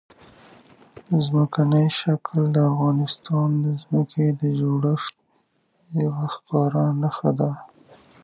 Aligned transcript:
ځمکنی 1.25 1.85
شکل 1.99 2.39
د 2.55 2.57
افغانستان 2.71 3.47
د 3.63 3.65
ځمکې 3.81 4.25
د 4.39 4.41
جوړښت 4.59 5.15
یوه 6.03 6.25
ښکاره 6.33 6.85
نښه 7.01 7.31
ده. 7.39 7.51